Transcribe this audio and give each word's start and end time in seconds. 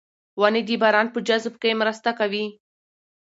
ونې 0.39 0.61
د 0.67 0.69
باران 0.81 1.07
په 1.11 1.19
جذب 1.27 1.53
کې 1.61 1.79
مرسته 1.81 2.09
کوي. 2.19 2.45